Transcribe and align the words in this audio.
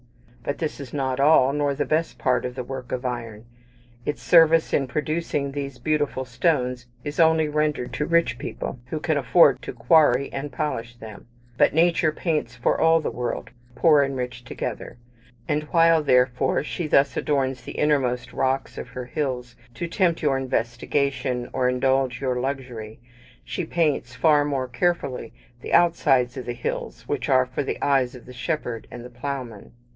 But 0.43 0.57
this 0.57 0.79
is 0.79 0.91
not 0.91 1.19
all, 1.19 1.53
nor 1.53 1.75
the 1.75 1.85
best 1.85 2.17
part 2.17 2.43
of 2.45 2.55
the 2.55 2.63
work 2.63 2.91
of 2.91 3.05
iron. 3.05 3.45
Its 4.03 4.23
service 4.23 4.73
in 4.73 4.87
producing 4.87 5.51
these 5.51 5.77
beautiful 5.77 6.25
stones 6.25 6.87
is 7.03 7.19
only 7.19 7.47
rendered 7.47 7.93
to 7.93 8.07
rich 8.07 8.39
people, 8.39 8.79
who 8.87 8.99
can 8.99 9.15
afford 9.17 9.61
to 9.61 9.71
quarry 9.73 10.33
and 10.33 10.51
polish 10.51 10.95
them. 10.95 11.27
But 11.55 11.75
Nature 11.75 12.11
paints 12.11 12.55
for 12.55 12.81
all 12.81 12.99
the 12.99 13.11
world, 13.11 13.51
poor 13.75 14.01
and 14.01 14.15
rich 14.17 14.43
together: 14.43 14.97
and 15.47 15.65
while, 15.65 16.01
therefore, 16.01 16.63
she 16.63 16.87
thus 16.87 17.15
adorns 17.15 17.61
the 17.61 17.73
innermost 17.73 18.33
rocks 18.33 18.79
of 18.79 18.87
her 18.89 19.05
hills, 19.05 19.55
to 19.75 19.87
tempt 19.87 20.23
your 20.23 20.39
investigation, 20.39 21.47
or 21.53 21.69
indulge 21.69 22.19
your 22.19 22.39
luxury, 22.39 22.99
she 23.43 23.63
paints, 23.65 24.15
far 24.15 24.43
more 24.43 24.67
carefully, 24.67 25.31
the 25.61 25.71
outsides 25.73 26.35
of 26.35 26.47
the 26.47 26.53
hills, 26.53 27.07
which 27.07 27.29
are 27.29 27.45
for 27.45 27.61
the 27.61 27.79
eyes 27.85 28.15
of 28.15 28.25
the 28.25 28.33
shepherd 28.33 28.87
and 28.89 29.05
the 29.05 29.09
ploughman. 29.11 29.73